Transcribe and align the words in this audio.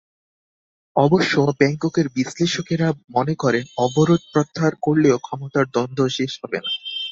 অবশ্য 0.95 1.33
ব্যাংককের 1.59 2.07
বিশ্লেষকেরা 2.15 2.87
মনে 3.15 3.33
করেন, 3.35 3.63
অবরোধ 3.77 4.21
প্রত্যাহার 4.33 4.73
করলেও 4.81 5.17
ক্ষমতার 5.19 5.65
দ্বন্দ্ব 5.73 6.01
শেষ 6.17 6.31
হবে 6.41 6.59
না। 6.63 6.71